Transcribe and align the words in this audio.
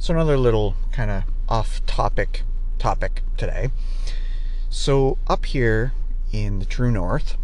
So 0.00 0.14
another 0.14 0.38
little 0.38 0.76
kind 0.92 1.10
of 1.10 1.24
off-topic 1.48 2.42
topic 2.78 3.22
today. 3.36 3.70
So 4.70 5.18
up 5.26 5.44
here 5.44 5.92
in 6.32 6.60
the 6.60 6.64
true 6.64 6.92
north, 6.92 7.36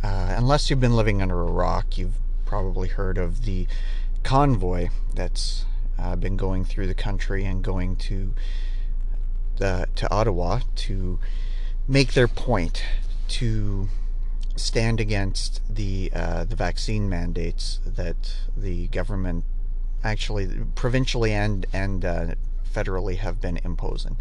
uh, 0.00 0.34
unless 0.36 0.70
you've 0.70 0.80
been 0.80 0.94
living 0.94 1.20
under 1.20 1.40
a 1.40 1.50
rock, 1.50 1.98
you've 1.98 2.14
probably 2.46 2.86
heard 2.86 3.18
of 3.18 3.44
the 3.44 3.66
convoy 4.22 4.90
that's 5.12 5.64
uh, 5.98 6.14
been 6.14 6.36
going 6.36 6.64
through 6.64 6.86
the 6.86 6.94
country 6.94 7.44
and 7.44 7.64
going 7.64 7.96
to 7.96 8.32
the 9.56 9.88
to 9.96 10.10
Ottawa 10.10 10.60
to 10.76 11.18
make 11.88 12.12
their 12.12 12.28
point 12.28 12.84
to 13.26 13.88
stand 14.54 15.00
against 15.00 15.60
the 15.68 16.12
uh, 16.14 16.44
the 16.44 16.56
vaccine 16.56 17.08
mandates 17.08 17.80
that 17.84 18.36
the 18.56 18.86
government 18.88 19.44
actually 20.04 20.48
provincially 20.74 21.32
and 21.32 21.66
and 21.72 22.04
uh, 22.04 22.26
federally 22.72 23.16
have 23.16 23.40
been 23.40 23.58
imposing. 23.64 24.16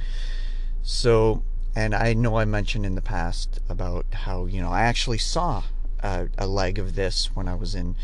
So, 0.84 1.44
and 1.76 1.94
I 1.94 2.14
know 2.14 2.38
I 2.38 2.46
mentioned 2.46 2.86
in 2.86 2.96
the 2.96 3.02
past 3.02 3.60
about 3.70 4.06
how 4.12 4.46
you 4.46 4.62
know 4.62 4.72
I 4.72 4.82
actually 4.82 5.18
saw 5.18 5.64
a, 6.02 6.28
a 6.38 6.48
leg 6.48 6.80
of 6.80 6.96
this 6.96 7.36
when 7.36 7.48
I 7.48 7.56
was 7.56 7.76
in 7.76 7.96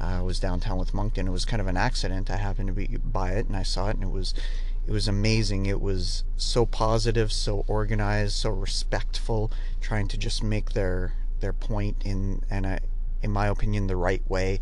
uh, 0.00 0.18
I 0.18 0.22
was 0.22 0.40
downtown 0.40 0.78
with 0.78 0.94
Moncton. 0.94 1.28
It 1.28 1.32
was 1.32 1.44
kind 1.44 1.60
of 1.60 1.66
an 1.66 1.76
accident. 1.76 2.30
I 2.30 2.36
happened 2.36 2.68
to 2.68 2.72
be 2.72 2.98
by 3.04 3.32
it 3.32 3.46
and 3.46 3.56
I 3.56 3.62
saw 3.62 3.88
it, 3.88 3.96
and 3.96 4.04
it 4.04 4.10
was 4.10 4.34
it 4.86 4.90
was 4.90 5.06
amazing. 5.06 5.66
It 5.66 5.80
was 5.80 6.24
so 6.36 6.66
positive, 6.66 7.32
so 7.32 7.64
organized, 7.68 8.34
so 8.34 8.50
respectful, 8.50 9.52
trying 9.80 10.08
to 10.08 10.18
just 10.18 10.42
make 10.42 10.72
their 10.72 11.14
their 11.40 11.52
point 11.52 11.96
in 12.04 12.42
and 12.50 12.80
in 13.22 13.30
my 13.30 13.46
opinion 13.46 13.86
the 13.86 13.96
right 13.96 14.22
way. 14.28 14.60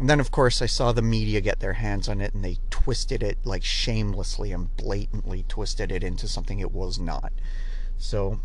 And 0.00 0.08
then 0.08 0.18
of 0.18 0.30
course 0.30 0.62
I 0.62 0.66
saw 0.66 0.92
the 0.92 1.02
media 1.02 1.42
get 1.42 1.60
their 1.60 1.74
hands 1.74 2.08
on 2.08 2.22
it 2.22 2.32
and 2.32 2.42
they 2.42 2.56
twisted 2.70 3.22
it 3.22 3.36
like 3.44 3.62
shamelessly 3.62 4.50
and 4.50 4.74
blatantly 4.74 5.44
twisted 5.46 5.92
it 5.92 6.02
into 6.02 6.26
something 6.26 6.58
it 6.58 6.72
was 6.72 6.98
not. 6.98 7.32
So 7.98 8.40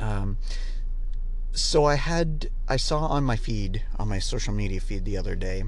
um, 0.00 0.38
so 1.52 1.84
I 1.84 1.94
had 1.94 2.50
I 2.68 2.76
saw 2.76 3.06
on 3.06 3.22
my 3.22 3.36
feed 3.36 3.84
on 3.96 4.08
my 4.08 4.18
social 4.18 4.52
media 4.52 4.80
feed 4.80 5.04
the 5.04 5.16
other 5.16 5.36
day 5.36 5.62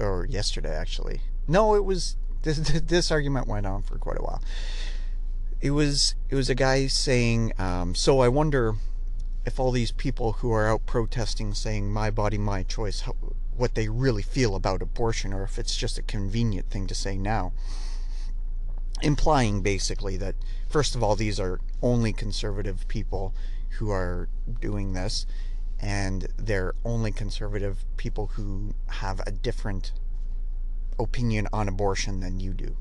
or 0.00 0.26
yesterday 0.28 0.74
actually. 0.74 1.20
No, 1.46 1.76
it 1.76 1.84
was 1.84 2.16
this 2.42 2.58
this 2.58 3.12
argument 3.12 3.46
went 3.46 3.66
on 3.66 3.82
for 3.82 3.98
quite 3.98 4.18
a 4.18 4.22
while. 4.22 4.42
It 5.60 5.70
was 5.70 6.16
it 6.28 6.34
was 6.34 6.50
a 6.50 6.56
guy 6.56 6.88
saying, 6.88 7.52
um, 7.56 7.94
so 7.94 8.18
I 8.18 8.26
wonder 8.26 8.74
if 9.46 9.58
all 9.58 9.70
these 9.70 9.92
people 9.92 10.32
who 10.32 10.52
are 10.52 10.68
out 10.68 10.84
protesting 10.84 11.54
saying 11.54 11.90
my 11.92 12.10
body 12.10 12.36
my 12.36 12.62
choice 12.62 13.02
how, 13.02 13.16
what 13.56 13.74
they 13.74 13.88
really 13.88 14.22
feel 14.22 14.54
about 14.54 14.82
abortion 14.82 15.32
or 15.32 15.44
if 15.44 15.58
it's 15.58 15.76
just 15.76 15.96
a 15.96 16.02
convenient 16.02 16.68
thing 16.68 16.86
to 16.86 16.94
say 16.94 17.16
now 17.16 17.52
implying 19.02 19.62
basically 19.62 20.16
that 20.16 20.34
first 20.68 20.94
of 20.94 21.02
all 21.02 21.16
these 21.16 21.40
are 21.40 21.60
only 21.82 22.12
conservative 22.12 22.86
people 22.88 23.32
who 23.78 23.90
are 23.90 24.28
doing 24.60 24.92
this 24.92 25.26
and 25.78 26.28
they're 26.36 26.74
only 26.84 27.12
conservative 27.12 27.84
people 27.96 28.28
who 28.28 28.74
have 28.88 29.20
a 29.26 29.30
different 29.30 29.92
opinion 30.98 31.46
on 31.52 31.68
abortion 31.68 32.20
than 32.20 32.40
you 32.40 32.52
do. 32.52 32.76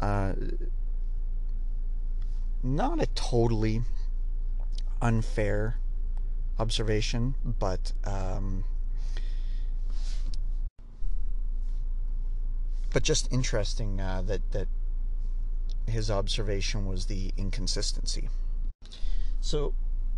Uh, 0.00 0.32
not 2.62 3.00
a 3.00 3.06
totally 3.14 3.82
unfair 5.00 5.76
observation, 6.58 7.34
but 7.44 7.92
um, 8.04 8.64
but 12.92 13.02
just 13.02 13.32
interesting 13.32 14.00
uh, 14.00 14.22
that 14.22 14.52
that 14.52 14.68
his 15.86 16.10
observation 16.10 16.86
was 16.86 17.06
the 17.06 17.32
inconsistency. 17.36 18.28
So 19.40 19.74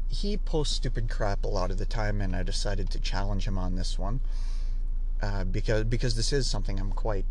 he 0.08 0.36
posts 0.36 0.76
stupid 0.76 1.08
crap 1.08 1.44
a 1.44 1.48
lot 1.48 1.70
of 1.70 1.78
the 1.78 1.86
time, 1.86 2.20
and 2.20 2.34
I 2.34 2.42
decided 2.42 2.90
to 2.90 3.00
challenge 3.00 3.46
him 3.46 3.56
on 3.56 3.76
this 3.76 3.98
one 3.98 4.20
uh, 5.22 5.44
because 5.44 5.84
because 5.84 6.16
this 6.16 6.32
is 6.32 6.50
something 6.50 6.78
I'm 6.80 6.92
quite 6.92 7.26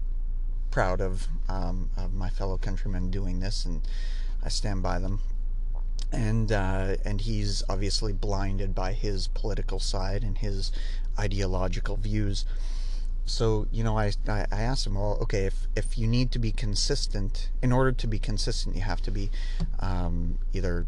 proud 0.72 1.01
of 1.01 1.28
um, 1.50 1.90
of 1.97 2.13
my 2.13 2.29
fellow 2.29 2.57
countrymen 2.57 3.11
doing 3.11 3.41
this, 3.41 3.66
and 3.66 3.81
I 4.41 4.50
stand 4.50 4.81
by 4.81 5.00
them 5.00 5.19
and 6.11 6.51
uh, 6.51 6.95
and 7.05 7.22
he's 7.22 7.63
obviously 7.69 8.13
blinded 8.13 8.75
by 8.75 8.94
his 8.94 9.27
political 9.27 9.79
side 9.79 10.23
and 10.23 10.38
his 10.38 10.72
ideological 11.17 11.97
views. 11.97 12.45
So 13.25 13.67
you 13.72 13.83
know, 13.83 13.97
I, 13.97 14.11
I 14.27 14.45
asked 14.51 14.88
him, 14.88 14.95
well, 14.95 15.17
okay, 15.22 15.45
if 15.45 15.67
if 15.75 15.97
you 15.97 16.07
need 16.07 16.31
to 16.31 16.39
be 16.39 16.51
consistent, 16.51 17.49
in 17.61 17.72
order 17.72 17.91
to 17.91 18.07
be 18.07 18.19
consistent, 18.19 18.75
you 18.75 18.81
have 18.81 19.01
to 19.03 19.11
be 19.11 19.31
um, 19.79 20.39
either 20.53 20.85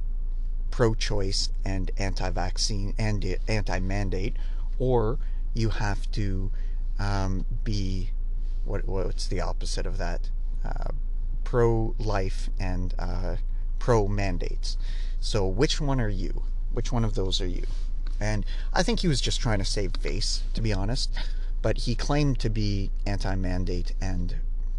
pro-choice 0.72 1.50
and 1.63 1.91
anti-vaccine 1.97 2.95
and 2.97 3.38
anti-mandate, 3.47 4.35
or 4.79 5.19
you 5.53 5.69
have 5.69 6.11
to 6.11 6.51
um, 7.00 7.45
be 7.63 8.09
what 8.66 8.88
what's 8.88 9.28
the 9.28 9.40
opposite 9.40 9.85
of 9.85 9.97
that? 9.97 10.29
Uh, 10.66 10.91
pro-life 11.44 12.50
and 12.59 12.95
uh, 12.97 13.35
pro 13.79 14.07
mandates. 14.07 14.78
So, 15.25 15.47
which 15.47 15.79
one 15.79 16.01
are 16.01 16.09
you? 16.09 16.44
Which 16.73 16.91
one 16.91 17.06
of 17.06 17.16
those 17.16 17.39
are 17.39 17.47
you? 17.47 17.63
And 18.19 18.45
I 18.73 18.84
think 18.84 19.00
he 19.00 19.07
was 19.07 19.22
just 19.22 19.39
trying 19.39 19.59
to 19.59 19.66
save 19.66 19.95
face, 19.95 20.44
to 20.53 20.61
be 20.61 20.73
honest. 20.73 21.11
But 21.61 21.78
he 21.78 21.95
claimed 21.95 22.39
to 22.39 22.50
be 22.50 22.91
anti-mandate, 23.06 23.94
and 24.01 24.35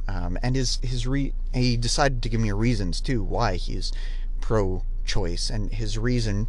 um, 0.07 0.39
and 0.43 0.55
his 0.55 0.81
his 0.83 1.07
re 1.07 1.33
he 1.55 1.79
decided 1.79 2.23
to 2.23 2.29
give 2.29 2.43
me 2.43 2.53
reasons 2.53 3.01
too 3.01 3.23
why 3.23 3.57
he's 3.57 3.91
pro-choice, 4.43 5.49
and 5.49 5.73
his 5.73 5.97
reason 5.97 6.47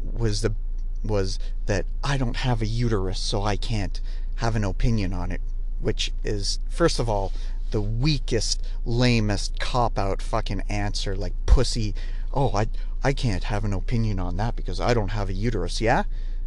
was 0.00 0.42
the 0.42 0.54
was 1.02 1.40
that 1.66 1.86
I 2.04 2.16
don't 2.16 2.36
have 2.36 2.62
a 2.62 2.66
uterus, 2.66 3.18
so 3.18 3.42
I 3.42 3.56
can't 3.56 4.00
have 4.36 4.54
an 4.54 4.62
opinion 4.62 5.12
on 5.12 5.32
it, 5.32 5.40
which 5.80 6.12
is 6.22 6.60
first 6.68 7.00
of 7.00 7.08
all 7.08 7.32
the 7.72 7.82
weakest, 7.82 8.62
lamest 8.84 9.58
cop 9.58 9.98
out 9.98 10.22
fucking 10.22 10.62
answer, 10.68 11.16
like 11.16 11.34
pussy. 11.46 11.96
Oh, 12.34 12.50
I 12.54 12.66
I 13.04 13.12
can't 13.12 13.44
have 13.44 13.64
an 13.64 13.72
opinion 13.72 14.18
on 14.18 14.36
that 14.36 14.56
because 14.56 14.80
I 14.80 14.94
don't 14.94 15.10
have 15.10 15.28
a 15.28 15.32
uterus. 15.32 15.80
Yeah, 15.80 16.04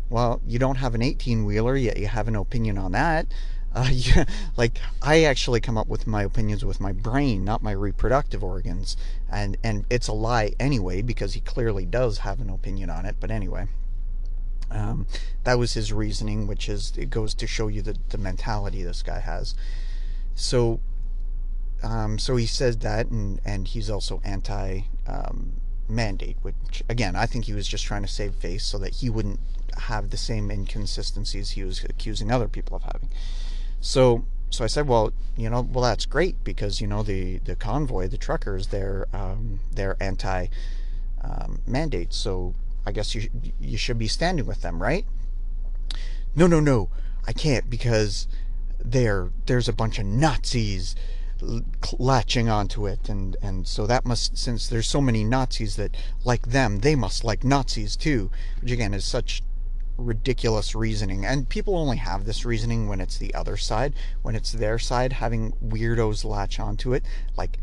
well, 0.10 0.42
you 0.46 0.60
don't 0.60 0.78
have 0.78 0.96
an 0.96 1.02
18 1.02 1.46
wheeler 1.46 1.76
yet. 1.76 1.98
You 1.98 2.08
have 2.08 2.28
an 2.28 2.36
opinion 2.36 2.78
on 2.78 2.92
that. 2.94 3.28
Uh, 3.74 3.90
yeah, 3.92 4.26
like 4.56 4.80
I 5.02 5.24
actually 5.24 5.60
come 5.60 5.78
up 5.78 5.88
with 5.88 6.08
my 6.08 6.24
opinions 6.24 6.64
with 6.64 6.80
my 6.80 6.92
brain, 6.92 7.44
not 7.44 7.62
my 7.62 7.72
reproductive 7.72 8.44
organs, 8.44 8.96
and 9.30 9.58
and 9.64 9.86
it's 9.90 10.08
a 10.08 10.14
lie 10.14 10.54
anyway 10.60 11.02
because 11.02 11.34
he 11.34 11.42
clearly 11.42 11.86
does 11.86 12.20
have 12.20 12.40
an 12.40 12.50
opinion 12.50 12.90
on 12.90 13.06
it. 13.06 13.18
But 13.20 13.32
anyway, 13.32 13.68
um, 14.72 15.08
that 15.44 15.60
was 15.60 15.74
his 15.74 15.92
reasoning, 15.92 16.48
which 16.48 16.70
is 16.70 16.94
it 16.98 17.10
goes 17.10 17.34
to 17.36 17.48
show 17.48 17.68
you 17.68 17.82
the 17.82 17.98
the 18.10 18.18
mentality 18.18 18.82
this 18.84 19.04
guy 19.04 19.20
has. 19.20 19.56
So 20.36 20.80
um, 21.84 22.18
so 22.18 22.36
he 22.36 22.46
says 22.46 22.78
that, 22.78 23.08
and, 23.08 23.40
and 23.46 23.68
he's 23.68 23.90
also 23.90 24.22
anti 24.24 24.82
um, 25.08 25.54
mandate, 25.88 26.38
which 26.42 26.84
again, 26.90 27.16
I 27.16 27.26
think 27.26 27.46
he 27.46 27.54
was 27.54 27.68
just 27.68 27.86
trying 27.86 28.02
to 28.02 28.08
save 28.08 28.36
face 28.36 28.64
so 28.64 28.78
that 28.80 28.96
he 28.96 29.10
wouldn't 29.10 29.40
have 29.78 30.10
the 30.10 30.18
same 30.18 30.50
inconsistencies 30.52 31.52
he 31.52 31.64
was 31.64 31.84
accusing 31.84 32.32
other 32.32 32.48
people 32.48 32.76
of 32.76 32.84
having. 32.84 33.10
So, 33.82 34.26
so 34.50 34.64
I 34.64 34.68
said, 34.68 34.88
well, 34.88 35.12
you 35.36 35.50
know, 35.50 35.62
well 35.62 35.84
that's 35.84 36.06
great 36.06 36.44
because 36.44 36.82
you 36.82 36.88
know 36.88 37.04
the 37.04 37.40
the 37.40 37.56
convoy, 37.56 38.08
the 38.08 38.18
truckers, 38.18 38.68
they're 38.68 39.08
um, 39.14 39.60
they're 39.74 39.98
anti 40.00 40.48
um, 41.22 41.62
mandate. 41.68 42.14
So 42.14 42.56
I 42.86 42.92
guess 42.92 43.16
you 43.16 43.30
you 43.60 43.78
should 43.78 43.98
be 43.98 44.08
standing 44.08 44.46
with 44.46 44.62
them, 44.62 44.82
right? 44.82 45.06
No, 46.36 46.48
no, 46.48 46.60
no, 46.60 46.90
I 47.28 47.34
can't 47.34 47.70
because 47.70 48.28
there 48.84 49.30
there's 49.46 49.68
a 49.68 49.74
bunch 49.74 50.00
of 50.00 50.06
Nazis 50.06 50.96
latching 52.00 52.48
onto 52.50 52.88
it 52.88 53.10
and 53.10 53.36
and 53.42 53.68
so 53.68 53.86
that 53.86 54.06
must 54.06 54.38
since 54.38 54.68
there's 54.68 54.88
so 54.88 55.02
many 55.02 55.24
Nazis 55.24 55.76
that 55.76 55.96
like 56.24 56.48
them 56.48 56.80
they 56.80 56.96
must 56.96 57.24
like 57.24 57.44
Nazis 57.44 57.96
too 57.96 58.32
which 58.62 58.72
again 58.72 58.94
is 58.94 59.04
such 59.04 59.42
ridiculous 59.98 60.76
reasoning. 60.76 61.26
And 61.26 61.48
people 61.48 61.78
only 61.78 61.98
have 61.98 62.26
this 62.26 62.46
reasoning 62.46 62.88
when 62.88 63.00
it's 63.00 63.18
the 63.18 63.34
other 63.34 63.58
side 63.58 63.94
when 64.22 64.36
it's 64.36 64.52
their 64.52 64.78
side 64.80 65.14
having 65.14 65.54
weirdos 65.54 66.26
latch 66.26 66.60
onto 66.60 66.94
it 66.94 67.04
like 67.38 67.60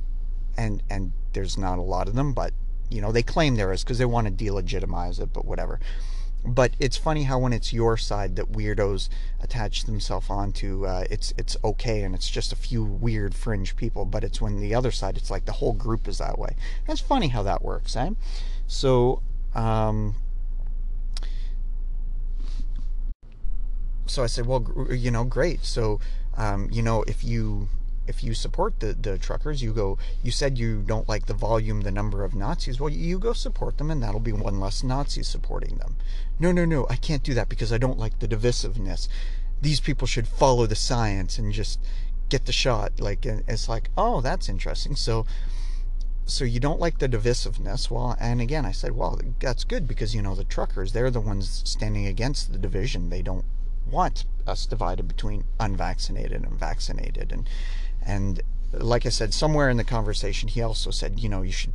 and 0.56 0.82
and 0.90 1.12
there's 1.32 1.56
not 1.56 1.78
a 1.78 1.82
lot 1.82 2.08
of 2.08 2.14
them 2.14 2.32
but 2.32 2.52
you 2.90 3.00
know 3.00 3.12
they 3.12 3.22
claim 3.22 3.56
there 3.56 3.72
is 3.72 3.82
because 3.82 3.98
they 3.98 4.04
want 4.04 4.26
to 4.26 4.44
delegitimize 4.44 5.20
it 5.20 5.32
but 5.32 5.44
whatever 5.44 5.80
but 6.44 6.72
it's 6.80 6.96
funny 6.96 7.24
how 7.24 7.38
when 7.38 7.52
it's 7.52 7.72
your 7.72 7.96
side 7.96 8.36
that 8.36 8.50
weirdos 8.52 9.08
attach 9.40 9.84
themselves 9.84 10.28
onto 10.28 10.84
uh, 10.86 11.04
it's 11.10 11.32
it's 11.38 11.56
okay 11.62 12.02
and 12.02 12.14
it's 12.14 12.28
just 12.28 12.52
a 12.52 12.56
few 12.56 12.82
weird 12.82 13.34
fringe 13.34 13.76
people 13.76 14.04
but 14.04 14.24
it's 14.24 14.40
when 14.40 14.60
the 14.60 14.74
other 14.74 14.90
side 14.90 15.16
it's 15.16 15.30
like 15.30 15.44
the 15.44 15.52
whole 15.52 15.72
group 15.72 16.08
is 16.08 16.18
that 16.18 16.38
way. 16.38 16.56
That's 16.86 17.00
funny 17.00 17.28
how 17.28 17.42
that 17.44 17.62
works 17.62 17.96
eh? 17.96 18.10
So 18.66 19.22
um, 19.54 20.16
so 24.06 24.22
I 24.24 24.26
said 24.26 24.46
well 24.46 24.66
you 24.90 25.10
know 25.10 25.24
great. 25.24 25.64
So 25.64 26.00
um, 26.36 26.68
you 26.72 26.82
know 26.82 27.04
if 27.06 27.22
you 27.22 27.68
if 28.06 28.24
you 28.24 28.34
support 28.34 28.80
the, 28.80 28.92
the 28.94 29.16
truckers, 29.16 29.62
you 29.62 29.72
go, 29.72 29.96
you 30.22 30.30
said 30.30 30.58
you 30.58 30.82
don't 30.82 31.08
like 31.08 31.26
the 31.26 31.34
volume, 31.34 31.82
the 31.82 31.90
number 31.90 32.24
of 32.24 32.34
Nazis. 32.34 32.80
Well, 32.80 32.90
you 32.90 33.18
go 33.18 33.32
support 33.32 33.78
them, 33.78 33.90
and 33.90 34.02
that'll 34.02 34.20
be 34.20 34.32
one 34.32 34.58
less 34.58 34.82
Nazi 34.82 35.22
supporting 35.22 35.76
them. 35.76 35.96
No, 36.38 36.50
no, 36.50 36.64
no, 36.64 36.86
I 36.90 36.96
can't 36.96 37.22
do 37.22 37.34
that 37.34 37.48
because 37.48 37.72
I 37.72 37.78
don't 37.78 37.98
like 37.98 38.18
the 38.18 38.26
divisiveness. 38.28 39.08
These 39.60 39.80
people 39.80 40.06
should 40.06 40.26
follow 40.26 40.66
the 40.66 40.74
science 40.74 41.38
and 41.38 41.52
just 41.52 41.78
get 42.28 42.46
the 42.46 42.52
shot. 42.52 42.98
Like, 42.98 43.24
it's 43.24 43.68
like, 43.68 43.90
oh, 43.96 44.20
that's 44.20 44.48
interesting. 44.48 44.96
So, 44.96 45.24
so 46.24 46.44
you 46.44 46.58
don't 46.58 46.80
like 46.80 46.98
the 46.98 47.08
divisiveness. 47.08 47.88
Well, 47.88 48.16
and 48.18 48.40
again, 48.40 48.66
I 48.66 48.72
said, 48.72 48.92
well, 48.92 49.20
that's 49.38 49.62
good 49.62 49.86
because, 49.86 50.14
you 50.14 50.22
know, 50.22 50.34
the 50.34 50.44
truckers, 50.44 50.92
they're 50.92 51.10
the 51.10 51.20
ones 51.20 51.62
standing 51.64 52.06
against 52.06 52.52
the 52.52 52.58
division. 52.58 53.10
They 53.10 53.22
don't 53.22 53.44
want 53.88 54.24
us 54.46 54.66
divided 54.66 55.06
between 55.06 55.44
unvaccinated 55.60 56.42
and 56.42 56.58
vaccinated. 56.58 57.30
And, 57.30 57.48
and 58.06 58.40
like 58.72 59.04
I 59.06 59.10
said, 59.10 59.34
somewhere 59.34 59.68
in 59.68 59.76
the 59.76 59.84
conversation, 59.84 60.48
he 60.48 60.62
also 60.62 60.90
said, 60.90 61.20
you 61.20 61.28
know, 61.28 61.42
you 61.42 61.52
should, 61.52 61.74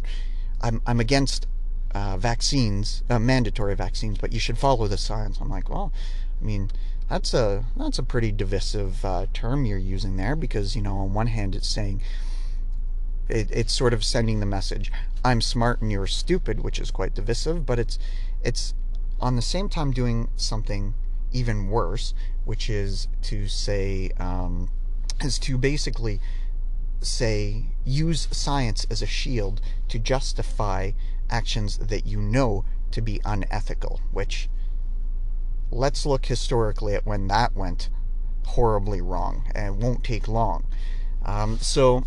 I'm, 0.61 0.81
I'm 0.87 0.99
against 0.99 1.45
uh, 1.93 2.17
vaccines, 2.17 3.03
uh, 3.09 3.19
mandatory 3.19 3.75
vaccines, 3.75 4.17
but 4.17 4.33
you 4.33 4.39
should 4.39 4.57
follow 4.57 4.87
the 4.87 4.97
science. 4.97 5.37
I'm 5.39 5.49
like, 5.49 5.69
well, 5.69 5.93
I 6.41 6.45
mean, 6.45 6.71
that's 7.09 7.33
a 7.33 7.63
that's 7.77 7.99
a 7.99 8.03
pretty 8.03 8.31
divisive 8.31 9.05
uh, 9.05 9.27
term 9.33 9.65
you're 9.65 9.77
using 9.77 10.17
there 10.17 10.35
because 10.35 10.75
you 10.75 10.81
know 10.81 10.97
on 10.97 11.13
one 11.13 11.27
hand 11.27 11.55
it's 11.55 11.69
saying 11.69 12.01
it, 13.29 13.49
it's 13.49 13.71
sort 13.71 13.93
of 13.93 14.03
sending 14.03 14.41
the 14.41 14.45
message 14.45 14.91
I'm 15.23 15.41
smart 15.41 15.81
and 15.81 15.91
you're 15.91 16.07
stupid, 16.07 16.61
which 16.61 16.79
is 16.79 16.91
quite 16.91 17.13
divisive, 17.13 17.65
but 17.65 17.79
it's 17.79 17.99
it's 18.43 18.73
on 19.19 19.35
the 19.35 19.41
same 19.41 19.67
time 19.67 19.91
doing 19.91 20.29
something 20.35 20.93
even 21.33 21.67
worse, 21.69 22.13
which 22.45 22.69
is 22.69 23.07
to 23.23 23.47
say 23.47 24.11
um, 24.19 24.69
is 25.23 25.39
to 25.39 25.57
basically 25.57 26.19
say 27.01 27.65
use 27.85 28.27
science 28.31 28.85
as 28.89 29.01
a 29.01 29.07
shield 29.07 29.61
to 29.87 29.99
justify 29.99 30.91
actions 31.29 31.77
that 31.77 32.05
you 32.05 32.19
know 32.19 32.65
to 32.91 33.01
be 33.01 33.21
unethical, 33.25 34.01
which 34.11 34.49
let's 35.71 36.05
look 36.05 36.25
historically 36.25 36.95
at 36.95 37.05
when 37.05 37.27
that 37.27 37.55
went 37.55 37.89
horribly 38.45 39.01
wrong 39.01 39.43
and 39.53 39.67
it 39.67 39.83
won't 39.83 40.03
take 40.03 40.27
long. 40.27 40.65
Um, 41.25 41.59
so 41.59 42.05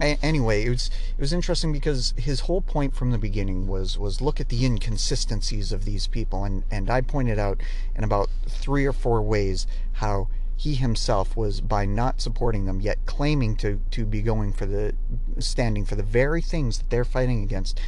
anyway, 0.00 0.64
it 0.64 0.70
was 0.70 0.90
it 1.16 1.20
was 1.20 1.32
interesting 1.32 1.72
because 1.72 2.14
his 2.16 2.40
whole 2.40 2.60
point 2.60 2.94
from 2.94 3.10
the 3.10 3.18
beginning 3.18 3.66
was 3.66 3.98
was 3.98 4.20
look 4.20 4.40
at 4.40 4.48
the 4.48 4.64
inconsistencies 4.64 5.72
of 5.72 5.84
these 5.84 6.06
people, 6.06 6.44
and 6.44 6.64
and 6.70 6.90
I 6.90 7.00
pointed 7.02 7.38
out 7.38 7.60
in 7.94 8.04
about 8.04 8.28
three 8.48 8.86
or 8.86 8.92
four 8.92 9.22
ways 9.22 9.66
how 9.94 10.28
he 10.56 10.74
himself 10.74 11.36
was 11.36 11.60
by 11.60 11.84
not 11.84 12.20
supporting 12.20 12.66
them 12.66 12.80
yet 12.80 12.98
claiming 13.06 13.56
to 13.56 13.80
to 13.90 14.04
be 14.04 14.22
going 14.22 14.52
for 14.52 14.66
the 14.66 14.94
standing 15.38 15.84
for 15.84 15.96
the 15.96 16.02
very 16.02 16.40
things 16.40 16.78
that 16.78 16.90
they're 16.90 17.04
fighting 17.04 17.42
against 17.42 17.80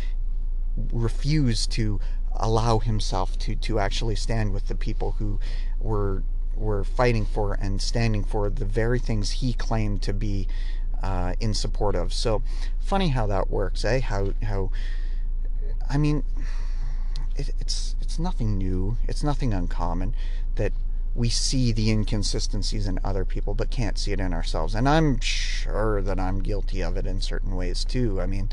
refused 0.93 1.71
to 1.71 2.01
allow 2.37 2.79
himself 2.79 3.39
to 3.39 3.55
to 3.55 3.79
actually 3.79 4.17
stand 4.17 4.53
with 4.53 4.67
the 4.69 4.75
people 4.75 5.13
who 5.13 5.39
were 5.79 6.23
were 6.57 6.85
fighting 6.85 7.25
for 7.25 7.55
and 7.55 7.81
standing 7.81 8.25
for 8.25 8.49
the 8.51 8.65
very 8.65 8.99
things 8.99 9.33
he 9.33 9.53
claimed 9.53 10.03
to 10.03 10.13
be 10.13 10.47
uh, 11.03 11.35
in 11.41 11.53
support 11.53 11.95
of. 11.95 12.13
So 12.13 12.43
funny 12.81 13.09
how 13.09 13.27
that 13.27 13.51
works, 13.51 13.85
eh? 13.85 14.01
How 14.01 14.33
how 14.43 14.71
I 15.89 15.99
mean, 15.99 16.25
it, 17.37 17.51
it's 17.61 17.97
it's 18.01 18.19
nothing 18.19 18.57
new. 18.57 18.97
It's 19.07 19.23
nothing 19.23 19.53
uncommon 19.53 20.15
that 20.57 20.73
we 21.15 21.29
see 21.29 21.71
the 21.73 21.91
inconsistencies 21.91 22.87
in 22.87 22.99
other 23.05 23.25
people 23.25 23.55
but 23.55 23.71
can't 23.71 23.99
see 23.99 24.13
it 24.13 24.21
in 24.21 24.33
ourselves. 24.33 24.75
And 24.75 24.89
I'm 24.89 25.21
sure 25.21 26.03
that 26.03 26.19
I'm 26.19 26.41
guilty 26.41 26.83
of 26.83 26.97
it 26.97 27.07
in 27.07 27.21
certain 27.21 27.55
ways 27.55 27.85
too. 27.85 28.21
I 28.21 28.27
mean, 28.27 28.51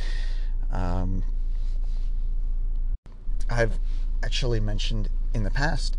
um, 0.72 1.24
I've 3.50 3.80
actually 4.24 4.60
mentioned 4.60 5.10
in 5.34 5.44
the 5.44 5.52
past 5.52 5.98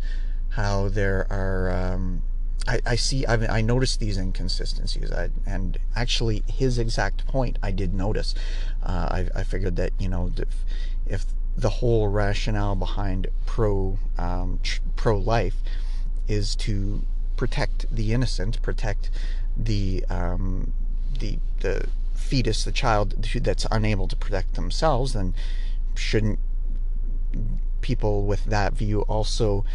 how 0.49 0.89
there 0.89 1.27
are. 1.29 1.71
Um, 1.71 2.23
I, 2.65 2.79
I, 2.85 2.95
see. 2.95 3.25
I've, 3.25 3.49
I 3.49 3.59
noticed 3.59 3.99
these 3.99 4.17
inconsistencies, 4.17 5.11
I, 5.11 5.31
and 5.45 5.77
actually, 5.97 6.43
his 6.47 6.79
exact 6.79 7.27
point 7.27 7.59
I 7.61 7.71
did 7.71 7.93
notice. 7.93 8.33
Uh, 8.81 9.25
I, 9.35 9.39
I, 9.39 9.43
figured 9.43 9.75
that 9.75 9.91
you 9.99 10.07
know, 10.07 10.31
if, 10.37 10.47
if 11.05 11.25
the 11.57 11.69
whole 11.69 12.07
rationale 12.07 12.75
behind 12.75 13.27
pro 13.45 13.99
um, 14.17 14.61
tr- 14.63 14.79
pro 14.95 15.17
life 15.17 15.55
is 16.27 16.55
to 16.55 17.03
protect 17.35 17.93
the 17.93 18.13
innocent, 18.13 18.61
protect 18.61 19.09
the 19.57 20.05
um, 20.09 20.73
the 21.19 21.39
the 21.59 21.87
fetus, 22.13 22.63
the 22.63 22.71
child 22.71 23.21
that's 23.41 23.67
unable 23.71 24.07
to 24.07 24.15
protect 24.15 24.55
themselves, 24.55 25.13
then 25.13 25.33
shouldn't 25.95 26.39
people 27.81 28.23
with 28.25 28.45
that 28.45 28.73
view 28.73 29.01
also 29.01 29.65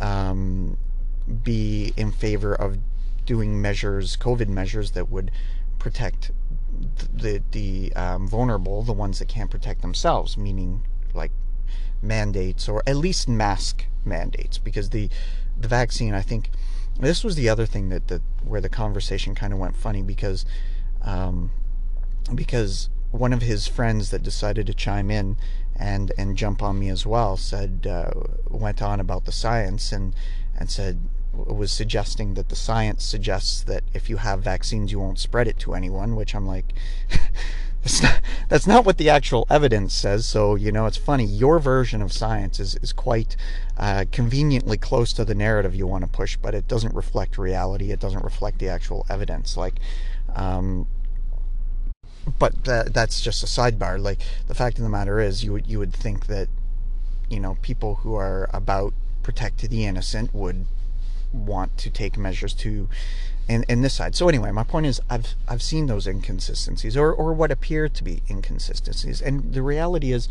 um, 0.00 0.76
be 1.42 1.92
in 1.96 2.10
favor 2.10 2.54
of 2.54 2.78
doing 3.26 3.60
measures, 3.60 4.16
COVID 4.16 4.48
measures 4.48 4.92
that 4.92 5.10
would 5.10 5.30
protect 5.78 6.32
the 7.14 7.42
the 7.52 7.92
um, 7.94 8.26
vulnerable, 8.26 8.82
the 8.82 8.92
ones 8.92 9.18
that 9.18 9.28
can't 9.28 9.50
protect 9.50 9.82
themselves, 9.82 10.36
meaning 10.36 10.82
like 11.14 11.32
mandates 12.00 12.68
or 12.68 12.82
at 12.86 12.96
least 12.96 13.28
mask 13.28 13.86
mandates, 14.04 14.58
because 14.58 14.90
the 14.90 15.10
the 15.58 15.68
vaccine, 15.68 16.14
I 16.14 16.22
think, 16.22 16.50
this 16.98 17.22
was 17.22 17.36
the 17.36 17.48
other 17.48 17.66
thing 17.66 17.88
that, 17.90 18.08
that 18.08 18.22
where 18.42 18.60
the 18.60 18.68
conversation 18.68 19.34
kind 19.34 19.52
of 19.52 19.58
went 19.58 19.76
funny 19.76 20.02
because 20.02 20.44
um, 21.02 21.50
because 22.34 22.88
one 23.10 23.32
of 23.32 23.42
his 23.42 23.66
friends 23.66 24.10
that 24.10 24.22
decided 24.22 24.66
to 24.66 24.74
chime 24.74 25.10
in 25.10 25.36
and 25.76 26.12
and 26.18 26.36
jump 26.36 26.62
on 26.62 26.78
me 26.78 26.88
as 26.88 27.06
well 27.06 27.36
said 27.36 27.86
uh, 27.88 28.10
went 28.48 28.82
on 28.82 29.00
about 29.00 29.24
the 29.24 29.32
science 29.32 29.92
and 29.92 30.14
and 30.58 30.70
said 30.70 31.08
was 31.32 31.70
suggesting 31.70 32.34
that 32.34 32.48
the 32.48 32.56
science 32.56 33.04
suggests 33.04 33.62
that 33.62 33.84
if 33.94 34.10
you 34.10 34.16
have 34.16 34.42
vaccines 34.42 34.90
you 34.90 34.98
won't 34.98 35.18
spread 35.18 35.46
it 35.46 35.58
to 35.58 35.74
anyone 35.74 36.16
which 36.16 36.34
I'm 36.34 36.46
like 36.46 36.74
That's 37.82 38.02
not, 38.02 38.20
that's 38.48 38.66
not 38.66 38.84
what 38.84 38.98
the 38.98 39.08
actual 39.08 39.46
evidence 39.48 39.94
says. 39.94 40.26
So, 40.26 40.56
you 40.56 40.72
know, 40.72 40.86
it's 40.86 40.96
funny. 40.96 41.24
Your 41.24 41.58
version 41.58 42.02
of 42.02 42.12
science 42.12 42.58
is, 42.60 42.74
is 42.76 42.92
quite 42.92 43.36
uh, 43.78 44.04
conveniently 44.10 44.76
close 44.76 45.12
to 45.14 45.24
the 45.24 45.34
narrative 45.34 45.74
you 45.74 45.86
want 45.86 46.04
to 46.04 46.10
push, 46.10 46.36
but 46.36 46.54
it 46.54 46.66
doesn't 46.66 46.94
reflect 46.94 47.38
reality. 47.38 47.90
It 47.92 48.00
doesn't 48.00 48.24
reflect 48.24 48.58
the 48.58 48.68
actual 48.68 49.06
evidence. 49.08 49.56
Like, 49.56 49.76
um, 50.34 50.86
but 52.38 52.64
that, 52.64 52.92
that's 52.92 53.20
just 53.22 53.42
a 53.42 53.46
sidebar. 53.46 53.98
Like, 54.00 54.20
the 54.48 54.54
fact 54.54 54.76
of 54.78 54.82
the 54.82 54.90
matter 54.90 55.20
is, 55.20 55.44
you 55.44 55.56
you 55.56 55.78
would 55.78 55.94
think 55.94 56.26
that, 56.26 56.48
you 57.30 57.40
know, 57.40 57.56
people 57.62 57.96
who 57.96 58.16
are 58.16 58.50
about 58.52 58.92
protect 59.22 59.60
the 59.60 59.84
innocent 59.86 60.34
would 60.34 60.66
want 61.32 61.76
to 61.78 61.90
take 61.90 62.16
measures 62.18 62.54
to 62.54 62.88
in, 63.48 63.64
in 63.68 63.82
this 63.82 63.94
side. 63.94 64.14
So 64.14 64.28
anyway, 64.28 64.50
my 64.50 64.62
point 64.62 64.86
is 64.86 65.00
I've 65.08 65.34
I've 65.48 65.62
seen 65.62 65.86
those 65.86 66.06
inconsistencies 66.06 66.96
or, 66.96 67.12
or 67.12 67.32
what 67.32 67.50
appear 67.50 67.88
to 67.88 68.04
be 68.04 68.22
inconsistencies. 68.28 69.20
And 69.22 69.54
the 69.54 69.62
reality 69.62 70.12
is 70.12 70.28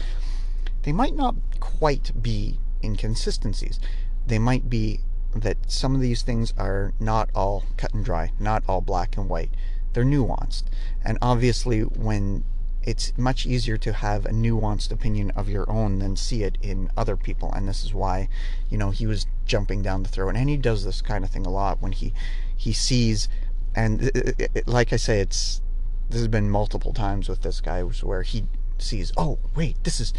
they 0.83 0.91
might 0.91 1.15
not 1.15 1.35
quite 1.59 2.11
be 2.21 2.59
inconsistencies. 2.83 3.79
They 4.25 4.39
might 4.39 4.69
be 4.69 5.01
that 5.35 5.57
some 5.67 5.95
of 5.95 6.01
these 6.01 6.21
things 6.21 6.53
are 6.57 6.93
not 6.99 7.29
all 7.35 7.65
cut 7.75 7.93
and 7.93 8.05
dry, 8.05 8.31
not 8.39 8.63
all 8.67 8.81
black 8.81 9.17
and 9.17 9.27
white. 9.27 9.51
They're 9.93 10.05
nuanced. 10.05 10.63
And 11.03 11.17
obviously 11.21 11.81
when 11.81 12.43
it's 12.83 13.11
much 13.17 13.45
easier 13.45 13.77
to 13.77 13.91
have 13.91 14.25
a 14.25 14.29
nuanced 14.29 14.91
opinion 14.91 15.31
of 15.31 15.49
your 15.49 15.69
own 15.69 15.99
than 15.99 16.15
see 16.15 16.43
it 16.43 16.57
in 16.61 16.89
other 16.95 17.17
people 17.17 17.51
and 17.51 17.67
this 17.67 17.83
is 17.83 17.93
why 17.93 18.29
you 18.69 18.77
know 18.77 18.91
he 18.91 19.05
was 19.05 19.25
jumping 19.45 19.81
down 19.81 20.03
the 20.03 20.09
throat 20.09 20.37
and 20.37 20.49
he 20.49 20.55
does 20.55 20.85
this 20.85 21.01
kind 21.01 21.25
of 21.25 21.29
thing 21.29 21.45
a 21.45 21.49
lot 21.49 21.81
when 21.81 21.91
he 21.91 22.13
he 22.57 22.73
sees 22.73 23.29
and 23.75 24.01
it, 24.03 24.51
it, 24.55 24.67
like 24.67 24.91
i 24.91 24.97
say 24.97 25.19
it's 25.19 25.61
this 26.09 26.19
has 26.19 26.27
been 26.27 26.49
multiple 26.49 26.93
times 26.93 27.29
with 27.29 27.41
this 27.41 27.61
guy 27.61 27.81
where 27.81 28.23
he 28.23 28.45
sees 28.77 29.11
oh 29.17 29.37
wait 29.55 29.81
this 29.83 29.99
is 29.99 30.13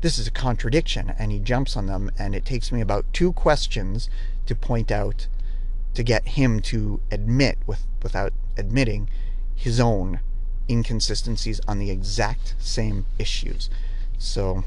this 0.00 0.18
is 0.18 0.26
a 0.26 0.30
contradiction 0.30 1.12
and 1.18 1.32
he 1.32 1.38
jumps 1.38 1.76
on 1.76 1.86
them 1.86 2.10
and 2.18 2.34
it 2.34 2.44
takes 2.44 2.70
me 2.70 2.80
about 2.80 3.06
two 3.12 3.32
questions 3.32 4.10
to 4.46 4.54
point 4.54 4.92
out 4.92 5.26
to 5.94 6.02
get 6.02 6.28
him 6.28 6.60
to 6.60 7.00
admit 7.10 7.58
with 7.66 7.86
without 8.02 8.32
admitting 8.58 9.08
his 9.54 9.80
own 9.80 10.20
inconsistencies 10.68 11.60
on 11.66 11.78
the 11.78 11.90
exact 11.90 12.54
same 12.58 13.06
issues. 13.18 13.70
So, 14.18 14.64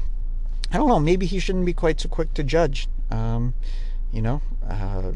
I 0.72 0.76
don't 0.76 0.88
know. 0.88 1.00
Maybe 1.00 1.26
he 1.26 1.38
shouldn't 1.38 1.66
be 1.66 1.72
quite 1.72 2.00
so 2.00 2.08
quick 2.08 2.34
to 2.34 2.42
judge. 2.42 2.88
Um, 3.10 3.54
you 4.12 4.22
know, 4.22 4.42
uh, 4.68 5.12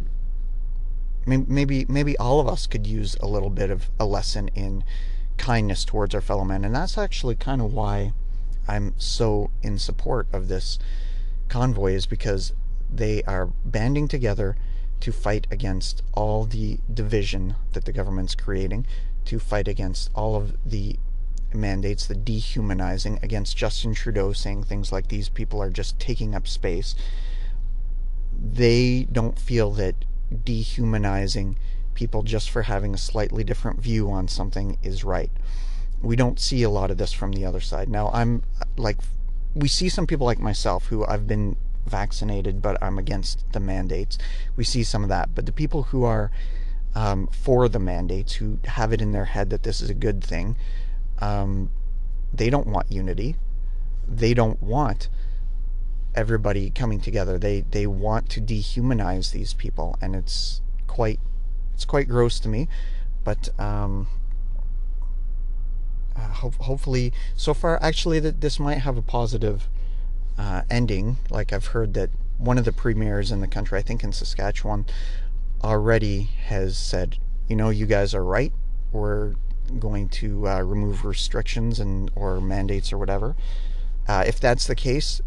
maybe 1.26 1.86
maybe 1.88 2.16
all 2.18 2.40
of 2.40 2.48
us 2.48 2.66
could 2.66 2.86
use 2.86 3.16
a 3.20 3.26
little 3.26 3.50
bit 3.50 3.70
of 3.70 3.90
a 3.98 4.04
lesson 4.04 4.48
in 4.54 4.84
kindness 5.38 5.84
towards 5.84 6.14
our 6.14 6.20
fellow 6.20 6.44
men, 6.44 6.64
and 6.64 6.74
that's 6.74 6.98
actually 6.98 7.34
kind 7.34 7.60
of 7.60 7.72
why 7.72 8.12
I'm 8.68 8.94
so 8.98 9.50
in 9.62 9.78
support 9.78 10.28
of 10.32 10.48
this 10.48 10.78
convoy, 11.48 11.94
is 11.94 12.06
because 12.06 12.52
they 12.90 13.22
are 13.24 13.46
banding 13.64 14.08
together 14.08 14.56
to 15.00 15.12
fight 15.12 15.46
against 15.50 16.02
all 16.12 16.44
the 16.44 16.78
division 16.92 17.56
that 17.72 17.84
the 17.84 17.92
government's 17.92 18.34
creating, 18.34 18.86
to 19.24 19.38
fight 19.38 19.66
against 19.66 20.10
all 20.14 20.36
of 20.36 20.56
the 20.64 20.96
mandates, 21.52 22.06
the 22.06 22.14
dehumanizing, 22.14 23.18
against 23.22 23.56
Justin 23.56 23.94
Trudeau 23.94 24.32
saying 24.32 24.64
things 24.64 24.92
like 24.92 25.08
these 25.08 25.28
people 25.28 25.60
are 25.60 25.70
just 25.70 25.98
taking 25.98 26.34
up 26.34 26.46
space. 26.46 26.94
They 28.40 29.08
don't 29.10 29.38
feel 29.38 29.72
that 29.72 30.04
dehumanizing 30.32 31.56
people 31.94 32.22
just 32.22 32.50
for 32.50 32.62
having 32.62 32.94
a 32.94 32.98
slightly 32.98 33.44
different 33.44 33.80
view 33.80 34.10
on 34.10 34.28
something 34.28 34.78
is 34.82 35.04
right. 35.04 35.30
We 36.02 36.16
don't 36.16 36.40
see 36.40 36.62
a 36.62 36.70
lot 36.70 36.90
of 36.90 36.98
this 36.98 37.12
from 37.12 37.32
the 37.32 37.44
other 37.44 37.60
side. 37.60 37.88
Now, 37.88 38.10
I'm 38.12 38.42
like, 38.76 38.98
we 39.54 39.68
see 39.68 39.88
some 39.88 40.06
people 40.06 40.26
like 40.26 40.38
myself 40.38 40.86
who 40.86 41.04
I've 41.06 41.26
been 41.26 41.56
vaccinated, 41.86 42.62
but 42.62 42.82
I'm 42.82 42.98
against 42.98 43.44
the 43.52 43.60
mandates. 43.60 44.18
We 44.56 44.64
see 44.64 44.82
some 44.82 45.02
of 45.02 45.08
that. 45.10 45.34
But 45.34 45.46
the 45.46 45.52
people 45.52 45.84
who 45.84 46.04
are 46.04 46.30
um, 46.94 47.28
for 47.28 47.68
the 47.68 47.78
mandates, 47.78 48.34
who 48.34 48.58
have 48.64 48.92
it 48.92 49.00
in 49.00 49.12
their 49.12 49.26
head 49.26 49.50
that 49.50 49.62
this 49.62 49.80
is 49.80 49.90
a 49.90 49.94
good 49.94 50.22
thing, 50.22 50.56
um, 51.18 51.70
they 52.32 52.50
don't 52.50 52.66
want 52.66 52.90
unity. 52.90 53.36
They 54.08 54.34
don't 54.34 54.62
want 54.62 55.08
everybody 56.14 56.70
coming 56.70 57.00
together. 57.00 57.38
They 57.38 57.62
they 57.62 57.86
want 57.86 58.28
to 58.30 58.40
dehumanize 58.40 59.32
these 59.32 59.54
people, 59.54 59.96
and 60.00 60.14
it's 60.14 60.60
quite 60.86 61.20
it's 61.74 61.84
quite 61.84 62.08
gross 62.08 62.38
to 62.40 62.48
me. 62.48 62.68
But 63.24 63.48
um, 63.58 64.08
uh, 66.16 66.28
ho- 66.28 66.52
hopefully, 66.60 67.12
so 67.36 67.54
far, 67.54 67.82
actually, 67.82 68.20
that 68.20 68.40
this 68.40 68.58
might 68.58 68.78
have 68.78 68.96
a 68.96 69.02
positive 69.02 69.68
uh, 70.38 70.62
ending. 70.70 71.16
Like 71.30 71.52
I've 71.52 71.66
heard 71.66 71.94
that 71.94 72.10
one 72.38 72.58
of 72.58 72.64
the 72.64 72.72
premiers 72.72 73.30
in 73.30 73.40
the 73.40 73.48
country, 73.48 73.78
I 73.78 73.82
think 73.82 74.02
in 74.02 74.12
Saskatchewan, 74.12 74.86
already 75.62 76.22
has 76.46 76.76
said, 76.76 77.18
you 77.48 77.56
know, 77.56 77.70
you 77.70 77.86
guys 77.86 78.14
are 78.14 78.24
right. 78.24 78.52
We're 78.90 79.34
going 79.78 80.08
to 80.08 80.48
uh, 80.48 80.60
remove 80.60 81.04
restrictions 81.04 81.78
and 81.80 82.10
or 82.14 82.40
mandates 82.40 82.92
or 82.92 82.98
whatever. 82.98 83.36
Uh, 84.08 84.24
if 84.26 84.40
that's 84.40 84.66
the 84.66 84.74
case, 84.74 85.20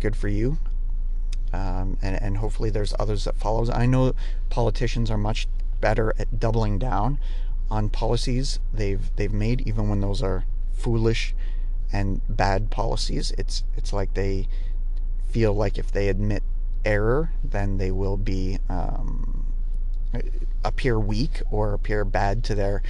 good 0.00 0.16
for 0.16 0.28
you. 0.28 0.58
Um, 1.52 1.98
and, 2.00 2.20
and 2.22 2.36
hopefully 2.38 2.70
there's 2.70 2.94
others 2.98 3.24
that 3.24 3.36
follows. 3.36 3.70
I 3.70 3.86
know 3.86 4.14
politicians 4.50 5.10
are 5.10 5.18
much 5.18 5.48
better 5.80 6.14
at 6.18 6.38
doubling 6.38 6.78
down 6.78 7.18
on 7.70 7.88
policies 7.88 8.58
they've 8.72 9.10
they've 9.16 9.32
made, 9.32 9.60
even 9.62 9.88
when 9.88 10.00
those 10.00 10.22
are 10.22 10.44
foolish 10.72 11.34
and 11.92 12.20
bad 12.28 12.70
policies. 12.70 13.32
It's 13.38 13.64
it's 13.76 13.92
like 13.92 14.14
they 14.14 14.48
feel 15.28 15.52
like 15.52 15.78
if 15.78 15.90
they 15.90 16.08
admit 16.08 16.42
error, 16.84 17.32
then 17.42 17.78
they 17.78 17.90
will 17.90 18.16
be 18.16 18.58
um, 18.68 19.46
appear 20.64 20.98
weak 20.98 21.42
or 21.50 21.72
appear 21.72 22.04
bad 22.04 22.44
to 22.44 22.54
their 22.54 22.82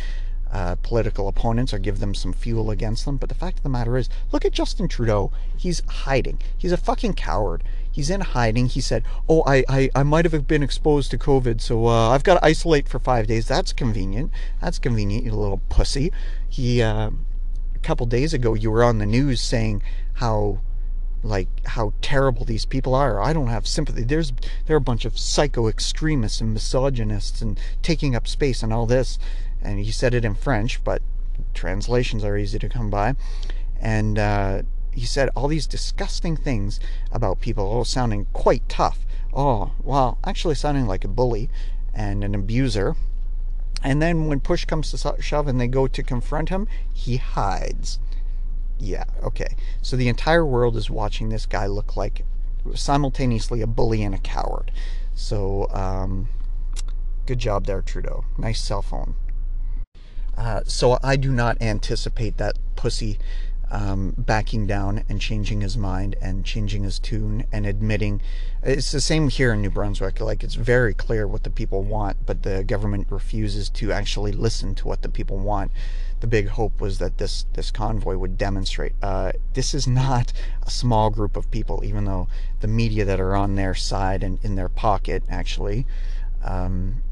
uh, 0.52 0.76
political 0.82 1.28
opponents 1.28 1.72
or 1.72 1.78
give 1.78 2.00
them 2.00 2.14
some 2.14 2.32
fuel 2.32 2.70
against 2.70 3.04
them. 3.04 3.16
But 3.16 3.28
the 3.28 3.34
fact 3.34 3.58
of 3.58 3.62
the 3.62 3.68
matter 3.68 3.96
is, 3.96 4.08
look 4.32 4.44
at 4.44 4.52
Justin 4.52 4.88
Trudeau. 4.88 5.30
He's 5.56 5.82
hiding. 5.88 6.40
He's 6.56 6.72
a 6.72 6.76
fucking 6.76 7.14
coward. 7.14 7.62
He's 7.92 8.10
in 8.10 8.20
hiding. 8.20 8.66
He 8.66 8.80
said, 8.80 9.04
"Oh, 9.28 9.42
I 9.46 9.64
I, 9.68 9.90
I 9.94 10.02
might 10.02 10.24
have 10.24 10.46
been 10.46 10.62
exposed 10.62 11.10
to 11.10 11.18
COVID, 11.18 11.60
so 11.60 11.86
uh, 11.86 12.10
I've 12.10 12.22
got 12.22 12.34
to 12.34 12.44
isolate 12.44 12.88
for 12.88 12.98
five 12.98 13.26
days." 13.26 13.48
That's 13.48 13.72
convenient. 13.72 14.30
That's 14.60 14.78
convenient, 14.78 15.24
you 15.24 15.32
little 15.32 15.60
pussy. 15.68 16.12
He 16.48 16.82
uh, 16.82 17.10
a 17.74 17.78
couple 17.82 18.06
days 18.06 18.32
ago, 18.32 18.54
you 18.54 18.70
were 18.70 18.84
on 18.84 18.98
the 18.98 19.06
news 19.06 19.40
saying 19.40 19.82
how 20.14 20.60
like 21.22 21.48
how 21.66 21.92
terrible 22.00 22.44
these 22.44 22.64
people 22.64 22.94
are. 22.94 23.20
I 23.20 23.32
don't 23.32 23.48
have 23.48 23.66
sympathy. 23.66 24.04
There's 24.04 24.32
they're 24.66 24.76
a 24.76 24.80
bunch 24.80 25.04
of 25.04 25.18
psycho 25.18 25.68
extremists 25.68 26.40
and 26.40 26.54
misogynists 26.54 27.42
and 27.42 27.58
taking 27.82 28.14
up 28.14 28.26
space 28.26 28.62
and 28.62 28.72
all 28.72 28.86
this. 28.86 29.18
And 29.62 29.78
he 29.78 29.92
said 29.92 30.14
it 30.14 30.24
in 30.24 30.34
French, 30.34 30.82
but 30.82 31.02
translations 31.54 32.24
are 32.24 32.36
easy 32.36 32.58
to 32.58 32.68
come 32.68 32.90
by. 32.90 33.14
And 33.80 34.18
uh, 34.18 34.62
he 34.92 35.06
said 35.06 35.30
all 35.34 35.48
these 35.48 35.66
disgusting 35.66 36.36
things 36.36 36.80
about 37.12 37.40
people, 37.40 37.66
all 37.66 37.84
sounding 37.84 38.26
quite 38.32 38.68
tough. 38.68 39.06
Oh, 39.32 39.72
well, 39.82 40.18
actually 40.24 40.54
sounding 40.56 40.86
like 40.86 41.04
a 41.04 41.08
bully 41.08 41.48
and 41.94 42.24
an 42.24 42.34
abuser. 42.34 42.96
And 43.82 44.02
then 44.02 44.26
when 44.26 44.40
push 44.40 44.64
comes 44.64 44.90
to 44.90 45.22
shove 45.22 45.46
and 45.46 45.60
they 45.60 45.68
go 45.68 45.86
to 45.86 46.02
confront 46.02 46.50
him, 46.50 46.68
he 46.92 47.16
hides 47.16 47.98
yeah, 48.80 49.04
okay. 49.22 49.56
So 49.82 49.96
the 49.96 50.08
entire 50.08 50.44
world 50.44 50.76
is 50.76 50.90
watching 50.90 51.28
this 51.28 51.46
guy 51.46 51.66
look 51.66 51.96
like 51.96 52.24
simultaneously 52.74 53.60
a 53.60 53.66
bully 53.66 54.02
and 54.02 54.14
a 54.14 54.18
coward. 54.18 54.72
So, 55.14 55.68
um, 55.70 56.28
good 57.26 57.38
job 57.38 57.66
there, 57.66 57.82
Trudeau. 57.82 58.24
Nice 58.38 58.62
cell 58.62 58.82
phone. 58.82 59.14
Uh, 60.40 60.62
so 60.64 60.98
I 61.02 61.16
do 61.16 61.30
not 61.30 61.60
anticipate 61.60 62.38
that 62.38 62.58
pussy 62.74 63.18
um, 63.70 64.14
backing 64.16 64.66
down 64.66 65.04
and 65.06 65.20
changing 65.20 65.60
his 65.60 65.76
mind 65.76 66.16
and 66.22 66.46
changing 66.46 66.82
his 66.82 66.98
tune 66.98 67.44
and 67.52 67.66
admitting 67.66 68.22
it's 68.62 68.90
the 68.90 69.02
same 69.02 69.28
here 69.28 69.52
in 69.52 69.60
New 69.60 69.68
Brunswick. 69.68 70.18
Like 70.18 70.42
it's 70.42 70.54
very 70.54 70.94
clear 70.94 71.28
what 71.28 71.44
the 71.44 71.50
people 71.50 71.82
want, 71.82 72.16
but 72.24 72.42
the 72.42 72.64
government 72.64 73.08
refuses 73.10 73.68
to 73.68 73.92
actually 73.92 74.32
listen 74.32 74.74
to 74.76 74.88
what 74.88 75.02
the 75.02 75.10
people 75.10 75.36
want. 75.36 75.72
The 76.20 76.26
big 76.26 76.48
hope 76.48 76.80
was 76.80 76.98
that 77.00 77.18
this 77.18 77.44
this 77.52 77.70
convoy 77.70 78.16
would 78.16 78.38
demonstrate. 78.38 78.94
Uh, 79.02 79.32
this 79.52 79.74
is 79.74 79.86
not 79.86 80.32
a 80.62 80.70
small 80.70 81.10
group 81.10 81.36
of 81.36 81.50
people, 81.50 81.84
even 81.84 82.06
though 82.06 82.28
the 82.60 82.68
media 82.68 83.04
that 83.04 83.20
are 83.20 83.36
on 83.36 83.56
their 83.56 83.74
side 83.74 84.22
and 84.22 84.38
in 84.42 84.54
their 84.54 84.70
pocket 84.70 85.22
actually. 85.28 85.86
Um, 86.42 87.02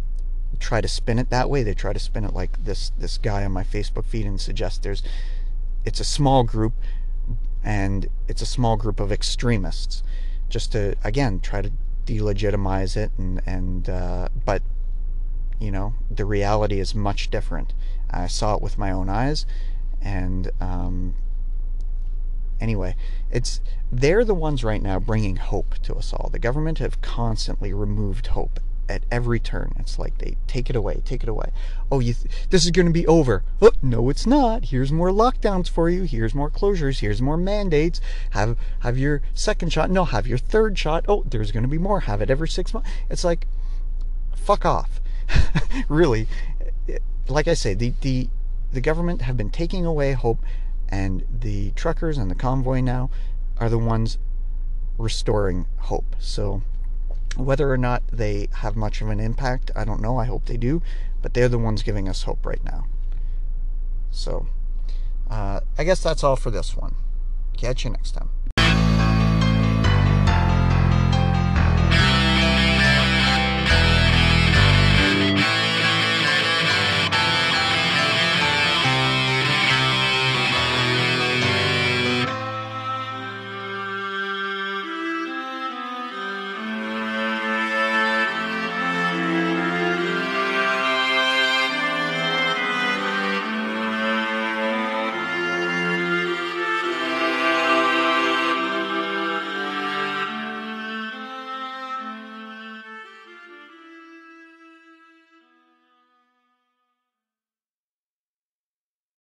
try 0.58 0.80
to 0.80 0.88
spin 0.88 1.18
it 1.18 1.30
that 1.30 1.50
way. 1.50 1.62
They 1.62 1.74
try 1.74 1.92
to 1.92 1.98
spin 1.98 2.24
it 2.24 2.34
like 2.34 2.64
this 2.64 2.90
this 2.98 3.18
guy 3.18 3.44
on 3.44 3.52
my 3.52 3.64
Facebook 3.64 4.04
feed 4.04 4.26
and 4.26 4.40
suggest 4.40 4.82
there's 4.82 5.02
it's 5.84 6.00
a 6.00 6.04
small 6.04 6.44
group 6.44 6.74
and 7.62 8.08
it's 8.28 8.42
a 8.42 8.46
small 8.46 8.76
group 8.76 9.00
of 9.00 9.12
extremists 9.12 10.02
just 10.48 10.72
to 10.72 10.96
again 11.04 11.40
try 11.40 11.62
to 11.62 11.70
delegitimize 12.06 12.96
it 12.96 13.12
and 13.18 13.40
and 13.46 13.88
uh, 13.88 14.28
but 14.44 14.62
you 15.60 15.70
know 15.70 15.94
the 16.10 16.24
reality 16.24 16.80
is 16.80 16.94
much 16.94 17.30
different. 17.30 17.74
I 18.10 18.26
saw 18.26 18.54
it 18.54 18.62
with 18.62 18.78
my 18.78 18.90
own 18.90 19.08
eyes 19.08 19.44
and 20.00 20.50
um, 20.60 21.14
anyway 22.60 22.94
it's 23.30 23.60
they're 23.92 24.24
the 24.24 24.34
ones 24.34 24.64
right 24.64 24.82
now 24.82 24.98
bringing 24.98 25.36
hope 25.36 25.74
to 25.82 25.94
us 25.94 26.12
all. 26.12 26.30
The 26.32 26.38
government 26.38 26.78
have 26.78 27.00
constantly 27.00 27.72
removed 27.72 28.28
hope 28.28 28.60
at 28.88 29.02
every 29.10 29.38
turn. 29.38 29.74
It's 29.78 29.98
like 29.98 30.18
they 30.18 30.36
take 30.46 30.70
it 30.70 30.76
away, 30.76 31.02
take 31.04 31.22
it 31.22 31.28
away. 31.28 31.50
Oh, 31.90 32.00
you 32.00 32.14
th- 32.14 32.48
this 32.50 32.64
is 32.64 32.70
going 32.70 32.86
to 32.86 32.92
be 32.92 33.06
over. 33.06 33.44
Oh, 33.60 33.72
no, 33.82 34.08
it's 34.08 34.26
not. 34.26 34.66
Here's 34.66 34.90
more 34.90 35.10
lockdowns 35.10 35.68
for 35.68 35.90
you. 35.90 36.04
Here's 36.04 36.34
more 36.34 36.50
closures. 36.50 37.00
Here's 37.00 37.20
more 37.20 37.36
mandates. 37.36 38.00
Have 38.30 38.56
have 38.80 38.98
your 38.98 39.22
second 39.34 39.72
shot. 39.72 39.90
No, 39.90 40.04
have 40.04 40.26
your 40.26 40.38
third 40.38 40.78
shot. 40.78 41.04
Oh, 41.08 41.24
there's 41.26 41.52
going 41.52 41.64
to 41.64 41.68
be 41.68 41.78
more. 41.78 42.00
Have 42.00 42.22
it 42.22 42.30
every 42.30 42.48
six 42.48 42.72
months. 42.72 42.88
It's 43.10 43.24
like, 43.24 43.46
fuck 44.34 44.64
off. 44.64 45.00
really, 45.88 46.26
like 47.28 47.48
I 47.48 47.54
say, 47.54 47.74
the 47.74 47.92
the 48.00 48.28
the 48.72 48.80
government 48.80 49.22
have 49.22 49.36
been 49.36 49.50
taking 49.50 49.84
away 49.84 50.12
hope, 50.12 50.38
and 50.88 51.24
the 51.40 51.70
truckers 51.72 52.18
and 52.18 52.30
the 52.30 52.34
convoy 52.34 52.80
now 52.80 53.10
are 53.58 53.68
the 53.68 53.78
ones 53.78 54.18
restoring 54.96 55.66
hope. 55.78 56.16
So 56.18 56.62
whether 57.36 57.72
or 57.72 57.76
not 57.76 58.02
they 58.12 58.48
have 58.54 58.76
much 58.76 59.00
of 59.00 59.08
an 59.08 59.20
impact, 59.20 59.70
I 59.76 59.84
don't 59.84 60.00
know. 60.00 60.18
I 60.18 60.24
hope 60.24 60.46
they 60.46 60.56
do. 60.56 60.82
But 61.22 61.34
they're 61.34 61.48
the 61.48 61.58
ones 61.58 61.82
giving 61.82 62.08
us 62.08 62.22
hope 62.22 62.46
right 62.46 62.62
now. 62.64 62.86
So, 64.10 64.46
uh, 65.28 65.60
I 65.76 65.84
guess 65.84 66.02
that's 66.02 66.24
all 66.24 66.36
for 66.36 66.50
this 66.50 66.76
one. 66.76 66.94
Catch 67.56 67.84
you 67.84 67.90
next 67.90 68.12
time. 68.12 68.30